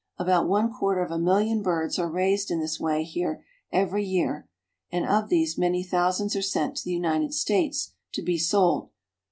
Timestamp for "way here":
2.79-3.45